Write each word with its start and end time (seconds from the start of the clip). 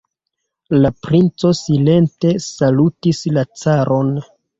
La 0.77 0.89
princo 1.07 1.51
silente 1.59 2.31
salutis 2.45 3.21
la 3.37 3.45
caron. 3.65 4.11